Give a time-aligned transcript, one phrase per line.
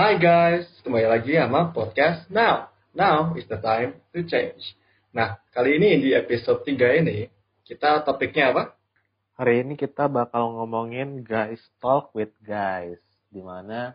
[0.00, 2.72] Hi guys, kembali lagi sama podcast Now.
[2.96, 4.72] Now is the time to change.
[5.12, 7.28] Nah, kali ini di episode 3 ini,
[7.68, 8.80] kita topiknya apa?
[9.36, 12.96] Hari ini kita bakal ngomongin guys talk with guys.
[13.28, 13.92] Di mana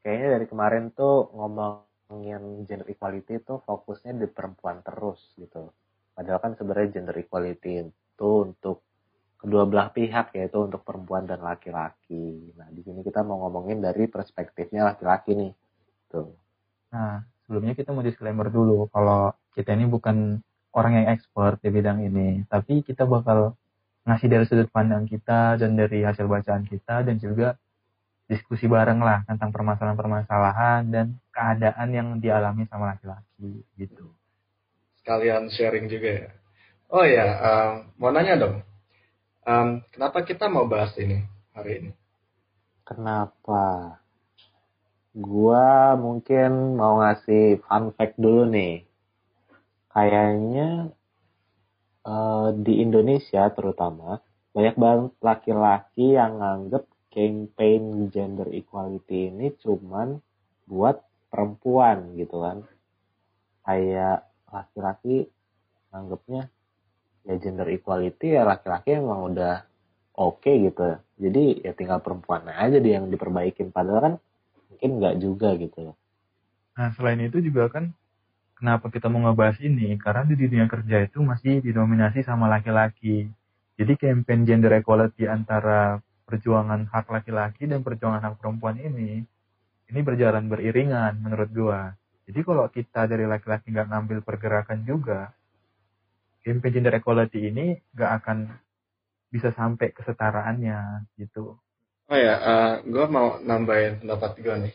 [0.00, 5.76] kayaknya dari kemarin tuh ngomongin gender equality tuh fokusnya di perempuan terus gitu.
[6.16, 8.81] Padahal kan sebenarnya gender equality itu untuk
[9.52, 12.56] kedua belah pihak yaitu untuk perempuan dan laki-laki.
[12.56, 15.52] Nah, di sini kita mau ngomongin dari perspektifnya laki-laki nih.
[16.08, 16.32] Tuh.
[16.88, 20.40] Nah, sebelumnya kita mau disclaimer dulu kalau kita ini bukan
[20.72, 23.52] orang yang expert di bidang ini, tapi kita bakal
[24.08, 27.60] ngasih dari sudut pandang kita dan dari hasil bacaan kita dan juga
[28.24, 34.16] diskusi bareng lah tentang permasalahan-permasalahan dan keadaan yang dialami sama laki-laki gitu.
[35.04, 36.30] Sekalian sharing juga ya.
[36.88, 38.71] Oh ya, um, mau nanya dong.
[39.42, 41.18] Um, kenapa kita mau bahas ini
[41.50, 41.90] hari ini?
[42.86, 43.98] Kenapa?
[45.10, 48.86] Gua mungkin mau ngasih fun fact dulu nih.
[49.90, 50.94] Kayaknya
[52.06, 54.22] uh, di Indonesia terutama
[54.54, 60.22] banyak banget laki-laki yang nganggep campaign gender equality ini cuman
[60.70, 61.02] buat
[61.34, 62.62] perempuan gitu kan.
[63.66, 65.26] Kayak laki-laki
[65.90, 66.46] nganggepnya
[67.22, 69.62] ya gender equality ya laki-laki emang udah
[70.18, 70.98] oke okay gitu.
[71.22, 73.70] Jadi ya tinggal perempuan aja dia yang diperbaikin.
[73.70, 74.14] Padahal kan
[74.70, 75.94] mungkin nggak juga gitu.
[76.74, 77.94] Nah selain itu juga kan
[78.58, 79.94] kenapa kita mau ngebahas ini?
[79.98, 83.30] Karena di dunia kerja itu masih didominasi sama laki-laki.
[83.78, 89.26] Jadi campaign gender equality antara perjuangan hak laki-laki dan perjuangan hak perempuan ini
[89.92, 91.92] ini berjalan beriringan menurut gua.
[92.24, 95.34] Jadi kalau kita dari laki-laki nggak ngambil pergerakan juga
[96.42, 98.50] campaign gender equality ini gak akan
[99.32, 101.56] bisa sampai kesetaraannya gitu.
[102.12, 104.74] Oh ya, uh, eh, gue mau nambahin pendapat gue nih.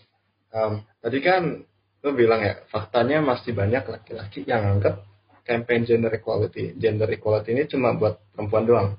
[0.50, 1.62] Um, tadi kan
[2.02, 5.06] lo bilang ya, faktanya masih banyak laki-laki yang anggap
[5.46, 8.90] campaign gender equality, gender equality ini cuma buat perempuan doang.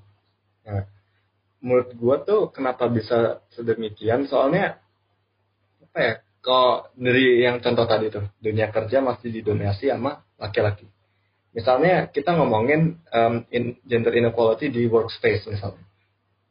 [0.62, 0.87] Nah,
[1.59, 4.31] menurut gue tuh kenapa bisa sedemikian?
[4.31, 4.79] Soalnya
[5.83, 6.15] apa ya?
[6.39, 10.87] Kok dari yang contoh tadi tuh, dunia kerja masih didominasi sama laki-laki
[11.59, 15.83] Misalnya kita ngomongin um, in, gender inequality di workspace misalnya,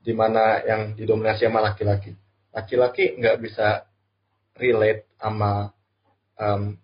[0.04, 2.12] di mana yang didominasi sama laki-laki.
[2.52, 3.88] Laki-laki nggak bisa
[4.60, 5.72] relate sama
[6.36, 6.76] um,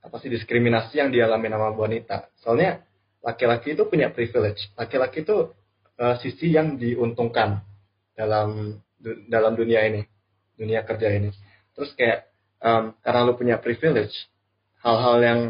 [0.00, 2.32] apa sih diskriminasi yang dialami sama wanita.
[2.40, 2.80] Soalnya
[3.20, 4.72] laki-laki itu punya privilege.
[4.72, 5.52] Laki-laki itu
[6.00, 7.60] uh, sisi yang diuntungkan
[8.16, 10.00] dalam du, dalam dunia ini,
[10.56, 11.28] dunia kerja ini.
[11.76, 12.24] Terus kayak
[12.64, 14.16] um, karena lu punya privilege,
[14.80, 15.40] hal-hal yang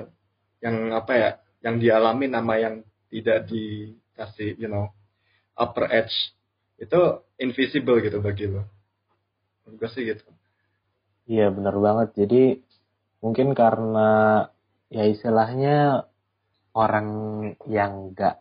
[0.58, 1.30] yang apa ya
[1.64, 2.74] yang dialami nama yang
[3.08, 4.92] tidak dikasih you know
[5.58, 6.14] upper edge
[6.78, 7.00] itu
[7.42, 8.62] invisible gitu bagi lo.
[9.92, 10.24] Sih gitu.
[11.28, 12.08] Iya benar banget.
[12.24, 12.42] Jadi
[13.20, 14.46] mungkin karena
[14.88, 16.08] ya istilahnya
[16.72, 17.08] orang
[17.68, 18.40] yang gak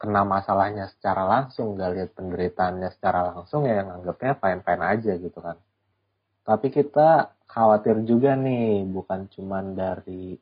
[0.00, 5.12] kena masalahnya secara langsung gak lihat penderitaannya secara langsung ya yang anggapnya fine fine aja
[5.18, 5.58] gitu kan.
[6.46, 10.38] Tapi kita khawatir juga nih bukan cuman dari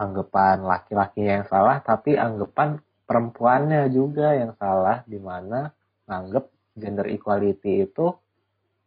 [0.00, 5.68] anggapan laki-laki yang salah tapi anggapan perempuannya juga yang salah di mana
[6.08, 6.48] nganggep
[6.80, 8.08] gender equality itu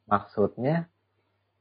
[0.09, 0.90] maksudnya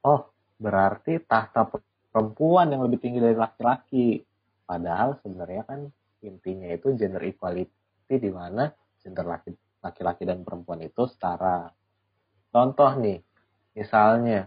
[0.09, 1.69] oh berarti tahta
[2.13, 4.21] perempuan yang lebih tinggi dari laki-laki.
[4.69, 5.81] Padahal sebenarnya kan
[6.23, 8.71] intinya itu gender equality di mana
[9.01, 9.27] gender
[9.83, 11.73] laki-laki dan perempuan itu setara.
[12.53, 13.19] Contoh nih
[13.75, 14.47] misalnya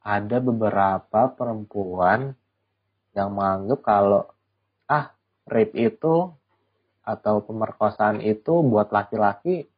[0.00, 2.32] ada beberapa perempuan
[3.14, 4.22] yang menganggap kalau
[4.90, 5.14] ah
[5.48, 6.30] rape itu
[7.04, 9.68] atau pemerkosaan itu buat laki-laki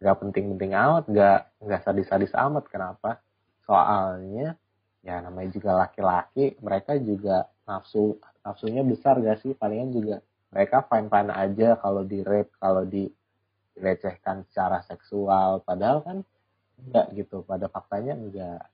[0.00, 2.64] gak penting-penting amat, gak gak sadis-sadis amat.
[2.68, 3.20] Kenapa?
[3.68, 4.56] Soalnya
[5.00, 9.52] ya namanya juga laki-laki, mereka juga nafsu nafsunya besar gak sih?
[9.54, 10.16] Palingan juga
[10.50, 13.06] mereka fine-fine aja kalau di rape, kalau di
[13.80, 15.64] dilecehkan secara seksual.
[15.64, 16.18] Padahal kan
[16.80, 17.40] enggak gitu.
[17.46, 18.64] Pada faktanya enggak.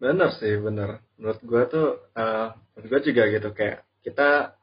[0.00, 1.04] Bener sih, bener.
[1.20, 4.56] Menurut gue tuh, uh, menurut gue juga gitu kayak kita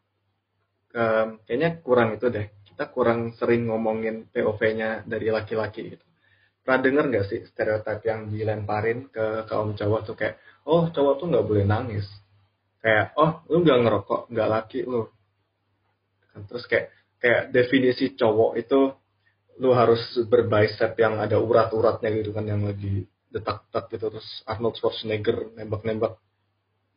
[0.97, 2.49] um, kayaknya kurang itu deh.
[2.65, 6.05] Kita kurang sering ngomongin POV-nya dari laki-laki gitu.
[6.65, 11.27] Pernah denger gak sih stereotip yang dilemparin ke kaum cowok tuh kayak, oh cowok tuh
[11.31, 12.05] nggak boleh nangis.
[12.81, 15.07] Kayak, oh lu nggak ngerokok, nggak laki lu.
[16.33, 16.91] Kan, terus kayak
[17.21, 18.93] kayak definisi cowok itu
[19.57, 25.51] lu harus berbicep yang ada urat-uratnya gitu kan yang lagi detak-detak gitu terus Arnold Schwarzenegger
[25.55, 26.19] nembak-nembak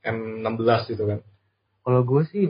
[0.06, 1.20] M16 gitu kan.
[1.84, 2.46] Kalau gue sih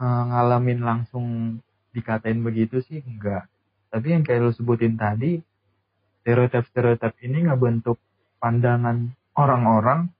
[0.00, 1.58] uh, ngalamin langsung
[1.94, 3.46] dikatain begitu sih enggak.
[3.94, 5.38] Tapi yang kayak lu sebutin tadi,
[6.22, 8.02] stereotip-stereotip ini nggak bentuk
[8.42, 10.10] pandangan orang-orang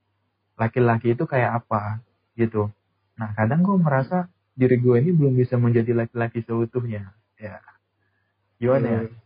[0.54, 1.98] laki-laki itu kayak apa
[2.38, 2.70] gitu.
[3.18, 7.10] Nah kadang gue merasa diri gue ini belum bisa menjadi laki-laki seutuhnya.
[7.34, 7.58] Ya
[8.62, 9.00] gimana ya?
[9.02, 9.10] Hmm.
[9.10, 9.23] Ya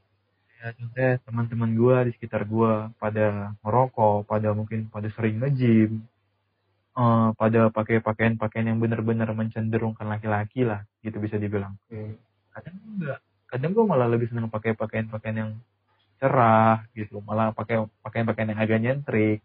[0.59, 6.03] contohnya teman-teman gue di sekitar gue pada merokok, pada mungkin pada sering nge-gym,
[6.99, 11.75] eh, pada pakai pakaian-pakaian yang benar-benar mencenderungkan laki-laki lah, gitu bisa dibilang.
[11.91, 12.19] Hmm.
[12.55, 13.19] Kadang enggak,
[13.51, 15.53] kadang gue malah lebih senang pakai pakaian-pakaian yang
[16.19, 19.41] cerah gitu, malah pakai pakaian-pakaian yang agak nyentrik.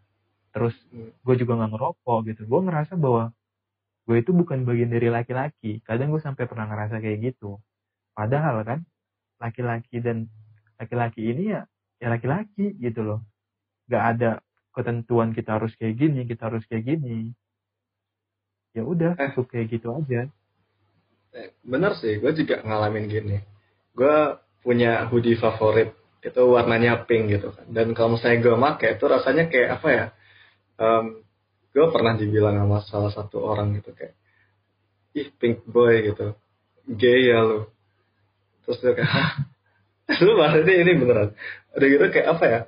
[0.54, 1.10] Terus Hmm.
[1.14, 2.42] gue juga nggak ngerokok gitu.
[2.50, 3.30] Gue ngerasa bahwa
[4.06, 5.80] gue itu bukan bagian dari laki-laki.
[5.86, 7.58] Kadang gue sampai pernah ngerasa kayak gitu.
[8.14, 8.80] Padahal kan
[9.42, 10.30] laki-laki dan
[10.80, 11.62] laki-laki ini ya
[12.02, 13.20] ya laki-laki gitu loh.
[13.88, 14.30] Gak ada
[14.74, 17.30] ketentuan kita harus kayak gini, kita harus kayak gini.
[18.74, 19.30] Ya udah, Eh.
[19.32, 20.26] cukup kayak gitu aja.
[21.34, 23.38] Eh, bener sih, gue juga ngalamin gini.
[23.94, 24.34] Gue
[24.66, 25.94] punya hoodie favorit,
[26.26, 27.66] itu warnanya pink gitu kan.
[27.70, 30.06] Dan kalau misalnya gue make, itu rasanya kayak apa ya?
[31.74, 34.14] gue pernah dibilang sama salah satu orang gitu kayak,
[35.14, 36.34] ih pink boy gitu,
[36.86, 37.66] gay ya lu.
[38.62, 39.30] Terus dia kayak, "Hah?
[40.24, 41.30] lu maksudnya ini beneran.
[41.74, 42.60] Udah gitu kayak apa ya?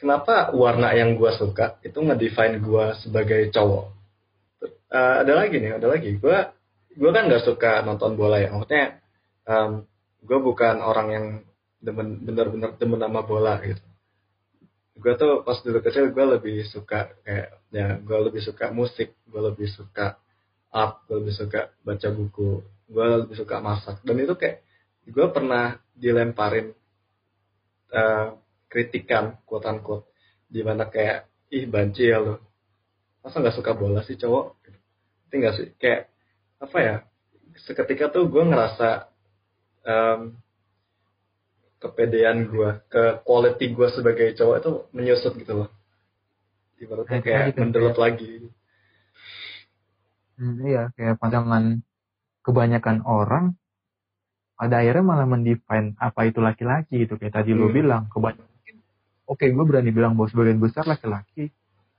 [0.00, 3.84] Kenapa warna yang gue suka itu ngedefine gue sebagai cowok?
[4.90, 6.16] Eh, ada lagi nih, ada lagi.
[6.16, 6.40] Gue
[6.96, 8.98] gue kan nggak suka nonton bola ya maksudnya
[10.20, 11.26] gue bukan orang yang
[11.80, 13.82] demen bener-bener demen sama bola gitu
[15.00, 19.40] gue tuh pas dulu kecil gue lebih suka kayak ya gue lebih suka musik gue
[19.40, 20.20] lebih suka
[20.68, 22.60] art gue lebih suka baca buku
[22.90, 24.60] gue lebih suka masak dan itu kayak
[25.10, 26.70] gue pernah dilemparin
[27.90, 28.26] eh,
[28.70, 30.06] kritikan quote unquote
[30.46, 32.38] di mana kayak ih banci ya lo
[33.20, 34.56] masa nggak suka bola sih cowok.
[35.30, 35.68] Ngerti sih?
[35.76, 36.08] Kayak
[36.58, 36.94] apa ya
[37.60, 39.10] seketika tuh gue ngerasa
[39.84, 40.34] em,
[41.80, 45.68] kepedean gue ke quality gue sebagai cowok itu menyusut gitu loh.
[46.80, 48.32] Ibaratnya Kayak kayak gitu, menderut kayak- lagi.
[50.40, 51.84] Hmm, iya, kayak pandangan
[52.40, 53.59] kebanyakan orang
[54.60, 57.16] pada akhirnya malah mendefine apa itu laki-laki gitu.
[57.16, 57.76] Kayak tadi lu Hmm.
[57.80, 58.48] bilang, kebanyakan
[59.24, 61.48] oke gue berani bilang bahwa sebagian besar laki-laki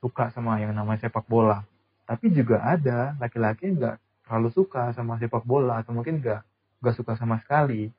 [0.03, 1.65] suka sama yang namanya sepak bola.
[2.05, 3.97] Tapi juga ada laki-laki yang nggak
[4.27, 6.41] terlalu suka sama sepak bola atau mungkin nggak
[6.85, 7.89] nggak suka sama sekali.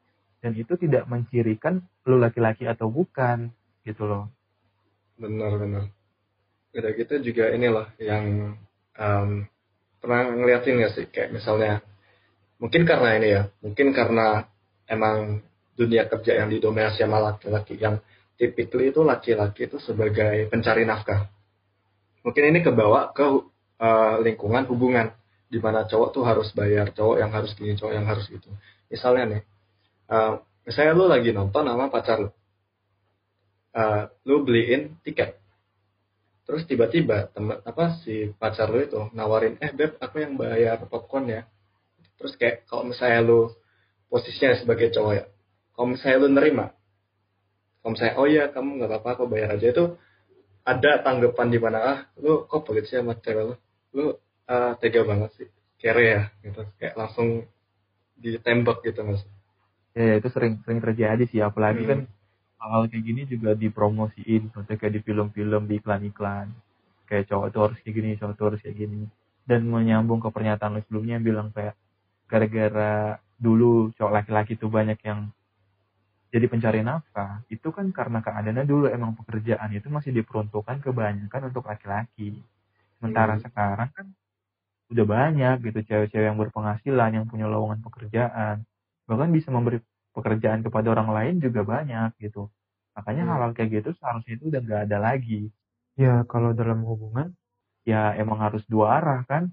[0.42, 3.50] Dan itu tidak mencirikan lu laki-laki atau bukan
[3.82, 4.30] gitu loh.
[5.18, 5.86] benar-benar
[6.72, 8.56] udah gitu juga inilah yang
[8.96, 9.28] em,
[10.00, 11.84] pernah ngeliatin gak sih kayak misalnya
[12.62, 14.46] mungkin karena ini ya mungkin karena
[14.86, 15.42] emang
[15.74, 17.98] dunia kerja yang didominasi sama laki-laki yang
[18.38, 21.26] typically itu laki-laki itu sebagai pencari nafkah.
[22.22, 23.26] Mungkin ini kebawa ke
[23.82, 25.10] eh, lingkungan hubungan
[25.50, 28.46] di mana cowok tuh harus bayar cowok yang harus gini cowok yang harus gitu.
[28.86, 29.42] Misalnya nih
[30.14, 30.32] eh,
[30.62, 32.30] misalnya lu lagi nonton sama pacar lu.
[33.74, 35.40] Eh, lu beliin tiket.
[36.46, 37.32] Terus tiba-tiba
[37.66, 41.42] apa si pacar lu itu nawarin eh beb aku yang bayar popcorn ya
[42.22, 43.40] terus kayak kalau misalnya lu
[44.06, 45.24] posisinya sebagai cowok ya
[45.74, 46.66] kalau misalnya lu nerima
[47.82, 49.84] kalau misalnya oh iya kamu nggak apa-apa aku bayar aja itu
[50.62, 53.54] ada tanggapan di mana ah lu kok pelit sih sama cewek lu?
[53.92, 54.04] Lu
[54.46, 55.48] ah, tega banget sih
[55.82, 56.62] kere ya gitu.
[56.78, 57.50] Kayak langsung
[58.22, 59.22] ditembak gitu mas.
[59.92, 61.90] Ya, ya, itu sering sering terjadi sih apalagi Hmm.
[61.90, 62.00] kan
[62.62, 66.54] hal-hal kayak gini juga dipromosiin contohnya kayak di film-film di iklan-iklan.
[67.10, 69.02] Kayak cowok tuh harus kayak gini cowok tuh harus kayak gini.
[69.42, 71.74] Dan menyambung ke pernyataan lo sebelumnya yang bilang kayak
[72.32, 75.20] gara-gara dulu cowok laki-laki tuh banyak yang
[76.32, 81.64] jadi pencari nafkah itu kan karena keadaannya dulu emang pekerjaan itu masih diperuntukkan kebanyakan untuk
[81.68, 82.40] laki-laki.
[82.98, 83.44] Sementara Hmm.
[83.44, 84.06] sekarang kan
[84.92, 88.56] udah banyak gitu cewek-cewek yang berpenghasilan yang punya lowongan pekerjaan.
[89.08, 89.78] Bahkan bisa memberi
[90.16, 92.48] pekerjaan kepada orang lain juga banyak gitu.
[92.96, 93.30] Makanya Hmm.
[93.32, 95.52] hal-hal kayak gitu seharusnya itu udah nggak ada lagi.
[96.00, 97.36] Ya kalau dalam hubungan?
[97.84, 99.52] Ya emang harus dua arah kan?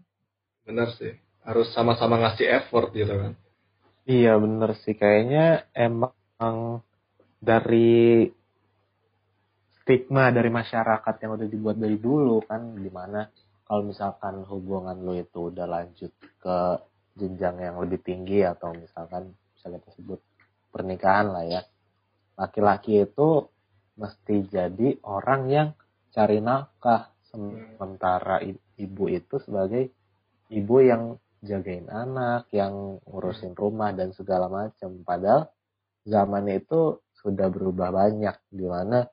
[0.65, 1.13] Bener sih
[1.49, 3.33] harus sama-sama ngasih effort gitu kan.
[4.05, 4.93] Iya bener sih.
[4.93, 6.85] Kayaknya emang
[7.41, 8.29] dari
[9.81, 13.25] stigma dari masyarakat yang udah dibuat dari dulu kan di mana
[13.65, 16.57] kalau misalkan hubungan lo itu udah lanjut ke
[17.17, 20.21] jenjang yang lebih tinggi atau misalkan bisa kita sebut
[20.69, 21.61] pernikahan lah ya.
[22.37, 23.49] Laki-laki itu
[23.97, 25.69] mesti jadi orang yang
[26.13, 27.09] cari nafkah.
[27.29, 29.93] Sementara i- ibu itu sebagai
[30.49, 31.13] ibu yang
[31.43, 35.03] jagain anak, yang ngurusin rumah dan segala macam.
[35.03, 35.51] Padahal
[36.03, 39.03] zaman itu sudah berubah banyak di mana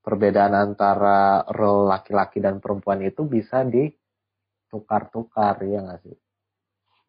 [0.00, 6.16] perbedaan antara role laki-laki dan perempuan itu bisa ditukar-tukar ya nggak sih?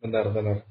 [0.01, 0.66] benar-benar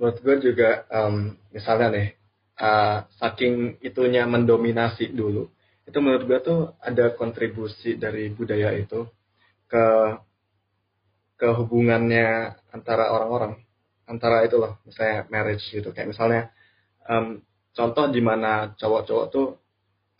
[0.00, 2.08] menurut gue juga em, misalnya nih
[2.56, 5.52] uh, saking itunya mendominasi dulu
[5.84, 9.04] itu menurut gue tuh ada kontribusi dari budaya itu
[9.68, 9.84] ke
[11.40, 13.64] ke hubungannya antara orang-orang
[14.04, 15.88] antara itu loh misalnya marriage gitu.
[15.96, 16.42] Kayak misalnya
[17.08, 17.40] um,
[17.72, 19.56] contoh di mana cowok-cowok tuh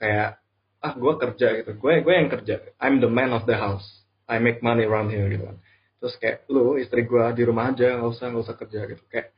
[0.00, 0.40] kayak
[0.80, 1.70] ah gue kerja gitu.
[1.76, 2.64] Gue gue yang kerja.
[2.80, 3.84] I'm the man of the house.
[4.24, 5.60] I make money around here gitu kan.
[6.00, 9.04] Terus kayak lu istri gue di rumah aja nggak usah nggak usah kerja gitu.
[9.12, 9.36] Kayak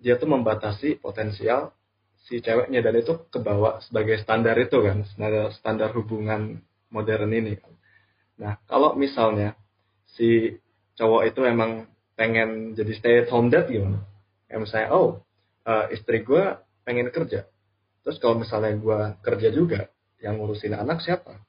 [0.00, 1.76] dia tuh membatasi potensial
[2.24, 7.74] si ceweknya dan itu kebawa sebagai standar itu kan standar standar hubungan modern ini kan.
[8.40, 9.58] Nah kalau misalnya
[10.16, 10.56] si
[10.96, 11.86] cowok itu emang
[12.16, 14.02] pengen jadi stay at home dad gimana?
[14.48, 15.08] Kayak misalnya oh
[15.68, 17.44] uh, istri gue pengen kerja.
[18.02, 19.80] Terus kalau misalnya gue kerja juga
[20.22, 21.42] yang ngurusin anak siapa?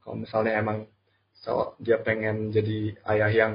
[0.00, 0.88] Kalau misalnya emang
[1.36, 3.54] so, dia pengen jadi ayah yang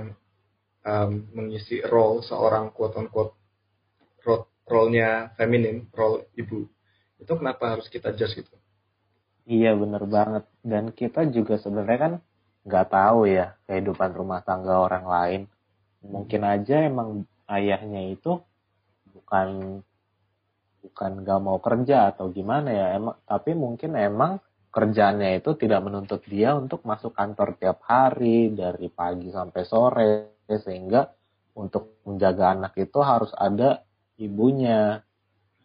[0.86, 3.36] um, mengisi role seorang quote on quote
[4.66, 6.66] role-nya feminin role ibu.
[7.22, 8.56] Itu kenapa harus kita judge gitu?
[9.46, 10.44] Iya bener banget.
[10.66, 12.14] Dan kita juga sebenarnya kan
[12.66, 15.42] nggak tahu ya kehidupan rumah tangga orang lain.
[16.06, 18.42] Mungkin aja emang ayahnya itu
[19.14, 19.82] bukan
[20.86, 22.88] bukan gak mau kerja atau gimana ya.
[22.98, 24.42] Emang tapi mungkin emang
[24.74, 30.12] kerjanya itu tidak menuntut dia untuk masuk kantor tiap hari dari pagi sampai sore
[30.46, 31.10] sehingga
[31.56, 33.82] untuk menjaga anak itu harus ada
[34.20, 35.02] ibunya.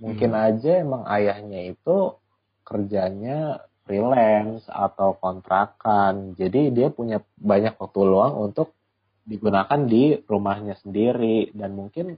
[0.00, 0.44] Mungkin hmm.
[0.46, 2.16] aja emang ayahnya itu
[2.64, 8.70] kerjanya freelance atau kontrakan jadi dia punya banyak waktu luang untuk
[9.26, 12.14] digunakan di rumahnya sendiri dan mungkin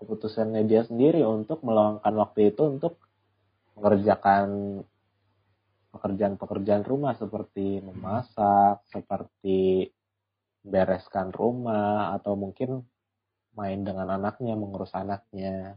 [0.00, 2.96] keputusannya dia sendiri untuk meluangkan waktu itu untuk
[3.76, 4.80] mengerjakan
[5.90, 9.90] pekerjaan-pekerjaan rumah seperti memasak, seperti
[10.64, 12.84] bereskan rumah atau mungkin
[13.56, 15.76] main dengan anaknya, mengurus anaknya.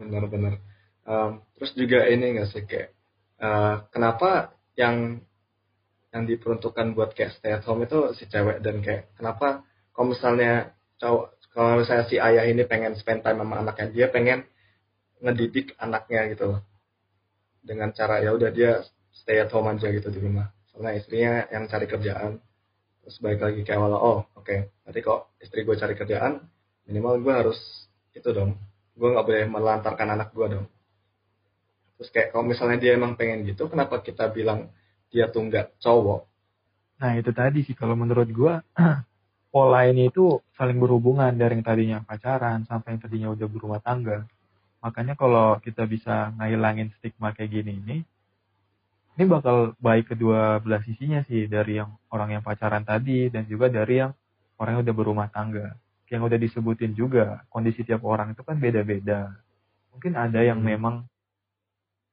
[0.00, 0.58] Benar-benar.
[1.04, 2.96] Um, terus juga ini nggak sih kayak
[3.44, 5.20] uh, kenapa yang
[6.14, 10.72] yang diperuntukkan buat kayak stay at home itu si cewek dan kayak kenapa kalau misalnya
[11.02, 14.46] cowok kalau misalnya si ayah ini pengen spend time sama anaknya dia pengen
[15.22, 16.60] ngedidik anaknya gitu loh.
[17.64, 18.82] Dengan cara ya udah dia
[19.14, 20.50] stay at home aja gitu di rumah.
[20.70, 22.42] Soalnya istrinya yang cari kerjaan.
[23.02, 24.72] Terus balik lagi kayak awal oh oke okay.
[24.82, 26.40] nanti kok istri gue cari kerjaan
[26.88, 27.58] minimal gue harus
[28.14, 28.58] itu dong.
[28.94, 30.66] Gue nggak boleh melantarkan anak gue dong
[31.98, 34.70] terus kayak kalau misalnya dia emang pengen gitu kenapa kita bilang
[35.10, 36.26] dia tuh nggak cowok
[36.98, 38.54] nah itu tadi sih kalau menurut gue
[39.54, 44.26] pola ini itu saling berhubungan dari yang tadinya pacaran sampai yang tadinya udah berumah tangga.
[44.82, 47.96] Makanya kalau kita bisa ngilangin stigma kayak gini ini,
[49.14, 53.70] ini bakal baik kedua belah sisinya sih dari yang orang yang pacaran tadi dan juga
[53.70, 54.10] dari yang
[54.58, 55.78] orang yang udah berumah tangga.
[56.10, 59.38] Yang udah disebutin juga kondisi tiap orang itu kan beda-beda.
[59.94, 60.66] Mungkin ada yang hmm.
[60.66, 61.06] memang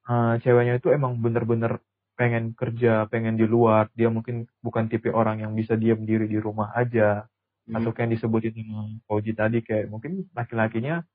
[0.10, 1.82] uh, ceweknya itu emang bener-bener
[2.16, 6.38] pengen kerja, pengen di luar, dia mungkin bukan tipe orang yang bisa diam diri di
[6.38, 7.26] rumah aja.
[7.70, 7.78] Hmm.
[7.78, 11.06] atau kayak disebutin sama Koji tadi kayak mungkin laki-lakinya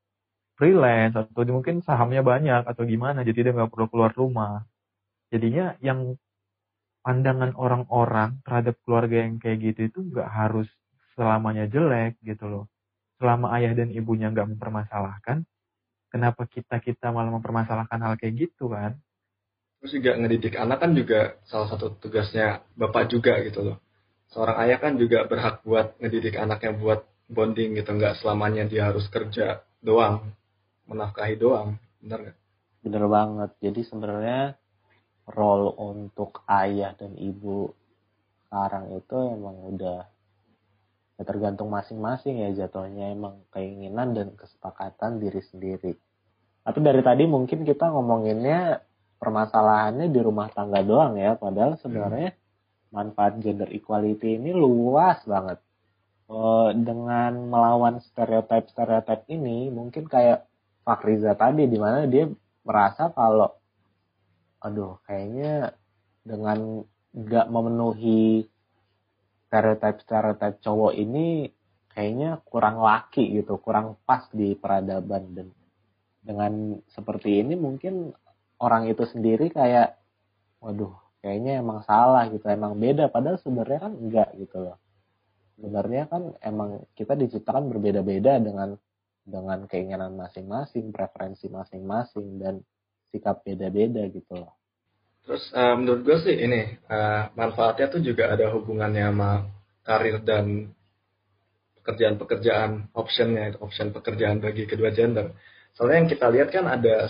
[0.55, 4.63] freelance atau mungkin sahamnya banyak atau gimana jadi dia nggak perlu keluar rumah.
[5.29, 6.15] Jadinya yang
[7.03, 10.71] pandangan orang-orang terhadap keluarga yang kayak gitu itu nggak harus
[11.19, 12.65] selamanya jelek gitu loh.
[13.19, 15.43] Selama ayah dan ibunya nggak mempermasalahkan
[16.09, 18.99] kenapa kita kita malah mempermasalahkan hal kayak gitu kan?
[19.81, 23.77] Terus juga ngedidik anak kan juga salah satu tugasnya bapak juga gitu loh.
[24.33, 27.95] Seorang ayah kan juga berhak buat ngedidik anaknya buat bonding gitu.
[27.95, 30.35] Nggak selamanya dia harus kerja doang
[30.91, 31.79] menafkahi doang.
[32.03, 32.37] Bener nggak?
[32.83, 33.51] Bener banget.
[33.63, 34.59] Jadi sebenarnya
[35.27, 37.75] role untuk ayah dan ibu
[38.47, 40.07] sekarang itu emang udah
[41.17, 45.93] ya tergantung masing-masing ya jatuhnya emang keinginan dan kesepakatan diri sendiri
[46.63, 48.85] tapi dari tadi mungkin kita ngomonginnya
[49.17, 52.45] permasalahannya di rumah tangga doang ya padahal sebenarnya hmm
[52.97, 55.61] manfaat gender equality ini luas banget.
[56.27, 60.43] Uh, dengan melawan stereotip-stereotip ini, mungkin kayak
[60.83, 62.27] Fakriza tadi, di mana dia
[62.67, 63.55] merasa kalau,
[64.59, 65.75] aduh, kayaknya
[66.27, 66.83] dengan
[67.15, 68.43] gak memenuhi
[69.47, 71.51] stereotip-stereotip cowok ini,
[71.95, 75.33] kayaknya kurang laki gitu, kurang pas di peradaban.
[75.33, 75.49] Dan
[76.21, 76.53] dengan
[76.91, 78.11] seperti ini mungkin
[78.59, 79.97] orang itu sendiri kayak,
[80.59, 83.09] waduh, kayaknya emang salah gitu emang beda.
[83.09, 84.77] Padahal sebenarnya kan enggak gitu loh.
[85.57, 88.77] Sebenarnya kan emang kita diciptakan berbeda-beda dengan
[89.27, 92.63] dengan keinginan masing-masing preferensi masing-masing dan
[93.11, 94.55] sikap beda-beda gitu loh
[95.27, 99.31] terus uh, menurut gue sih ini uh, manfaatnya tuh juga ada hubungannya sama
[99.83, 100.71] karir dan
[101.87, 105.31] pekerjaan-pekerjaan optionnya option pekerjaan bagi kedua gender.
[105.79, 107.07] Soalnya yang kita lihat kan ada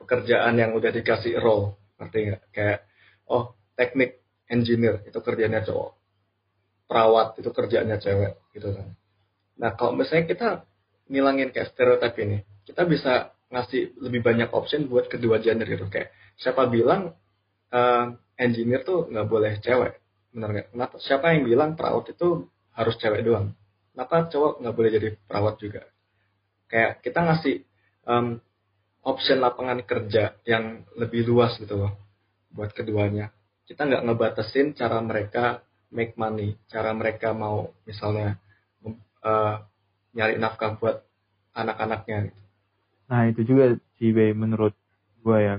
[0.00, 2.42] pekerjaan yang udah dikasih role ngerti nggak?
[2.56, 2.78] Kayak
[3.28, 5.92] oh teknik engineer itu kerjanya cowok.
[6.88, 8.96] Perawat itu kerjanya cewek gitu kan.
[9.60, 10.48] Nah kalau misalnya kita
[11.12, 15.84] ngilangin kayak stereotip ini kita bisa ngasih lebih banyak option buat kedua gender gitu.
[15.92, 17.12] Kayak siapa bilang
[17.72, 19.98] uh, engineer tuh nggak boleh cewek.
[20.32, 20.68] Benar nggak?
[20.72, 20.94] Kenapa?
[21.00, 23.54] Siapa yang bilang perawat itu harus cewek doang?
[23.92, 25.82] Kenapa cowok nggak boleh jadi perawat juga?
[26.68, 27.56] Kayak kita ngasih
[28.06, 28.38] um,
[29.02, 31.92] option lapangan kerja yang lebih luas gitu loh
[32.52, 33.32] buat keduanya.
[33.64, 38.36] Kita nggak ngebatasin cara mereka make money cara mereka mau misalnya
[39.24, 39.64] uh,
[40.12, 41.04] nyari nafkah buat
[41.56, 42.42] anak-anaknya gitu.
[43.08, 44.76] Nah itu juga sih menurut
[45.24, 45.54] gue ya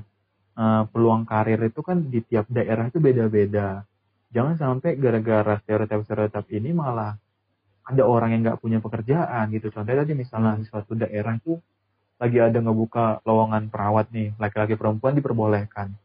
[0.59, 3.87] uh, peluang karir itu kan di tiap daerah itu beda-beda.
[4.35, 7.15] Jangan sampai gara-gara stereotip-stereotip ini malah
[7.87, 9.71] ada orang yang nggak punya pekerjaan gitu.
[9.71, 11.57] Contohnya tadi misalnya di suatu daerah itu
[12.19, 15.95] lagi ada ngebuka lowongan perawat nih, laki-laki perempuan diperbolehkan.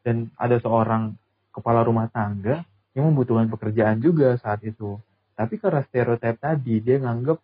[0.00, 1.14] Dan ada seorang
[1.52, 2.64] kepala rumah tangga
[2.96, 4.96] yang membutuhkan pekerjaan juga saat itu.
[5.36, 7.38] Tapi karena stereotip tadi, dia nganggep,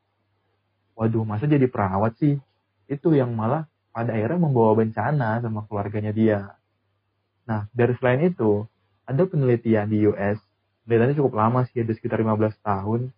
[0.96, 2.40] waduh masa jadi perawat sih?
[2.90, 6.40] itu yang malah pada akhirnya membawa bencana sama keluarganya dia.
[7.46, 8.62] Nah, dari selain itu,
[9.02, 10.38] ada penelitian di US,
[10.86, 13.10] penelitiannya cukup lama sih, ada sekitar 15 tahun,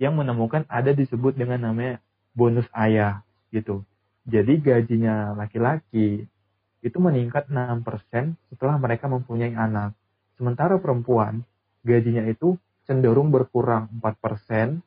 [0.00, 2.02] yang menemukan ada disebut dengan namanya
[2.34, 3.22] bonus ayah
[3.54, 3.86] gitu.
[4.26, 6.24] Jadi gajinya laki-laki
[6.80, 7.84] itu meningkat 6%
[8.48, 9.92] setelah mereka mempunyai anak.
[10.40, 11.44] Sementara perempuan,
[11.84, 12.56] gajinya itu
[12.88, 14.80] cenderung berkurang 4%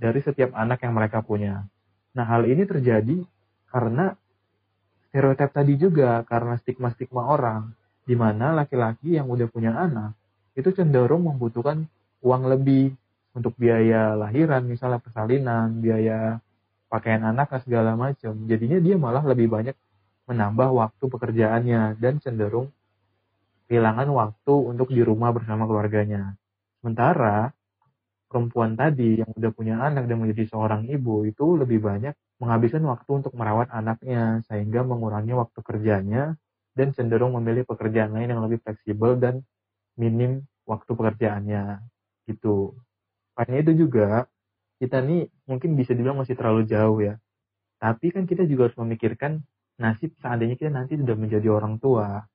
[0.00, 1.68] dari setiap anak yang mereka punya.
[2.16, 3.20] Nah, hal ini terjadi
[3.68, 4.16] karena
[5.12, 7.76] stereotip tadi juga, karena stigma-stigma orang,
[8.08, 10.16] di mana laki-laki yang udah punya anak,
[10.56, 11.84] itu cenderung membutuhkan
[12.24, 12.96] uang lebih
[13.36, 16.40] untuk biaya lahiran, misalnya persalinan, biaya
[16.88, 18.32] pakaian anak, dan segala macam.
[18.48, 19.76] Jadinya dia malah lebih banyak
[20.24, 22.72] menambah waktu pekerjaannya dan cenderung
[23.68, 26.40] kehilangan waktu untuk di rumah bersama keluarganya.
[26.80, 27.52] Sementara
[28.32, 33.10] perempuan tadi yang udah punya anak dan menjadi seorang ibu itu lebih banyak menghabiskan waktu
[33.22, 36.34] untuk merawat anaknya sehingga mengurangi waktu kerjanya
[36.74, 39.46] dan cenderung memilih pekerjaan lain yang lebih fleksibel dan
[39.94, 41.78] minim waktu pekerjaannya
[42.26, 42.74] gitu.
[43.38, 44.26] Makanya itu juga
[44.82, 47.14] kita nih mungkin bisa dibilang masih terlalu jauh ya.
[47.78, 49.38] Tapi kan kita juga harus memikirkan
[49.78, 52.26] nasib seandainya kita nanti sudah menjadi orang tua.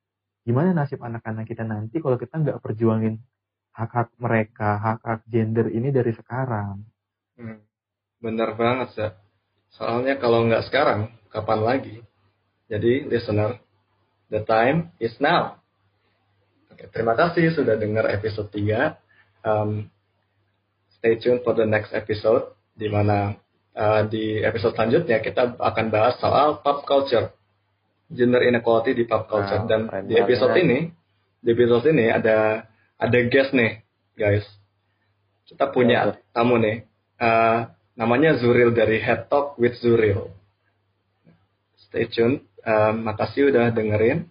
[0.48, 3.20] Gimana nasib anak-anak kita nanti kalau kita nggak perjuangin
[3.76, 6.82] hak-hak mereka, hak-hak gender ini dari sekarang.
[7.36, 7.62] Hmm,
[8.24, 9.10] bener banget, ya.
[9.76, 11.98] Soalnya kalau nggak sekarang, kapan lagi?
[12.72, 13.60] Jadi, listener,
[14.32, 15.60] the time is now.
[16.72, 18.96] Oke, terima kasih sudah dengar episode 3.
[19.48, 19.90] Um,
[21.00, 23.38] stay tuned for the next episode, di mana
[23.78, 27.32] uh, di episode selanjutnya kita akan bahas soal pop culture,
[28.10, 29.64] gender inequality di pop culture.
[29.64, 30.90] Nah, Dan di episode ini,
[31.40, 32.66] di episode ini ada
[32.98, 33.82] ada guest nih,
[34.18, 34.46] guys.
[35.48, 36.84] Kita punya ya, tamu nih.
[37.18, 40.30] Uh, namanya Zuril dari Head Talk with Zuril.
[41.90, 42.46] Stay tune.
[42.62, 44.30] Um, makasih udah dengerin.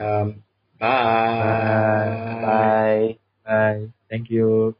[0.00, 0.40] Um,
[0.80, 2.40] bye.
[2.40, 3.06] Bye.
[3.44, 3.82] Bye.
[4.08, 4.74] Thank you.